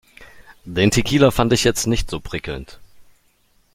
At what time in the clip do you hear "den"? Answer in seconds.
0.65-0.89